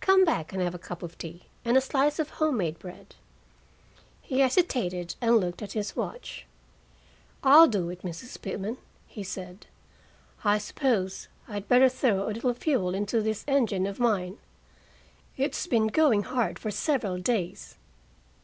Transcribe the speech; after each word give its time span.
"Come 0.00 0.24
back 0.24 0.52
and 0.52 0.60
have 0.60 0.74
a 0.74 0.76
cup 0.78 1.04
of 1.04 1.16
tea, 1.18 1.44
and 1.64 1.76
a 1.76 1.80
slice 1.80 2.18
of 2.18 2.30
home 2.42 2.56
made 2.56 2.80
bread." 2.80 3.14
He 4.20 4.40
hesitated 4.40 5.14
and 5.20 5.36
looked 5.36 5.62
at 5.62 5.74
his 5.74 5.94
watch. 5.94 6.46
"I'll 7.44 7.68
do 7.68 7.88
it, 7.90 8.02
Mrs. 8.02 8.42
Pitman," 8.42 8.78
he 9.06 9.22
said. 9.22 9.66
"I 10.42 10.58
suppose 10.58 11.28
I'd 11.46 11.68
better 11.68 11.88
throw 11.88 12.24
a 12.28 12.32
little 12.32 12.54
fuel 12.54 12.92
into 12.92 13.22
this 13.22 13.44
engine 13.46 13.86
of 13.86 14.00
mine. 14.00 14.38
It's 15.36 15.68
been 15.68 15.86
going 15.86 16.24
hard 16.24 16.58
for 16.58 16.72
several 16.72 17.18
days." 17.18 17.76